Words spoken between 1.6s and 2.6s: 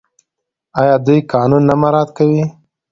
نه مراعات کوي؟